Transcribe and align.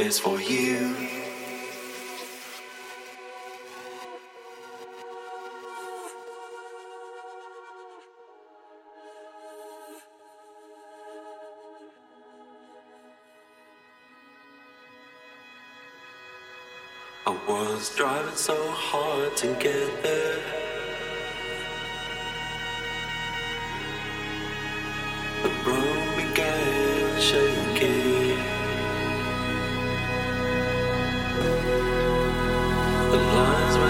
is 0.00 0.18
for 0.18 0.40
you. 0.40 0.96
I 17.26 17.36
was 17.46 17.94
driving 17.94 18.34
so 18.34 18.56
hard 18.70 19.36
to 19.36 19.46
get 19.54 20.02
there. 20.02 20.59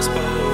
exposed. 0.01 0.50